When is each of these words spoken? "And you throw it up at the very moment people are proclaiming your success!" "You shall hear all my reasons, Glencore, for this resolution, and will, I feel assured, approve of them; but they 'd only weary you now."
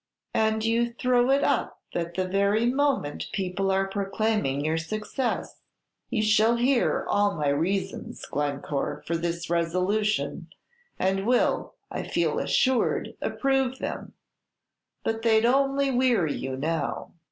"And 0.33 0.65
you 0.65 0.93
throw 0.93 1.29
it 1.29 1.43
up 1.43 1.79
at 1.93 2.15
the 2.15 2.27
very 2.27 2.65
moment 2.65 3.27
people 3.33 3.69
are 3.69 3.87
proclaiming 3.87 4.65
your 4.65 4.79
success!" 4.79 5.61
"You 6.09 6.23
shall 6.23 6.55
hear 6.55 7.05
all 7.07 7.35
my 7.35 7.49
reasons, 7.49 8.25
Glencore, 8.25 9.03
for 9.05 9.15
this 9.15 9.47
resolution, 9.47 10.47
and 10.97 11.27
will, 11.27 11.75
I 11.91 12.01
feel 12.01 12.39
assured, 12.39 13.13
approve 13.21 13.73
of 13.73 13.77
them; 13.79 14.13
but 15.03 15.21
they 15.21 15.39
'd 15.39 15.45
only 15.45 15.91
weary 15.91 16.33
you 16.33 16.57
now." 16.57 17.13